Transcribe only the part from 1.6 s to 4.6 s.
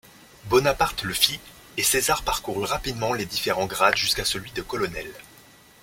et César parcourut rapidement les différents grades jusqu'à celui